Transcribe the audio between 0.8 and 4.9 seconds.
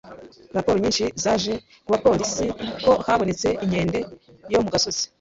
nyinshi zaje ku bapolisi ko habonetse inkende yo mu